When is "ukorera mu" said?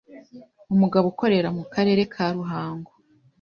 1.13-1.63